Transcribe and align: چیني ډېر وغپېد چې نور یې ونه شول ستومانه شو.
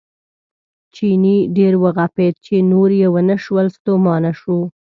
چیني 0.95 1.37
ډېر 1.57 1.73
وغپېد 1.83 2.33
چې 2.45 2.55
نور 2.71 2.89
یې 2.99 3.07
ونه 3.13 3.35
شول 3.43 3.65
ستومانه 3.77 4.31
شو. 4.39 4.59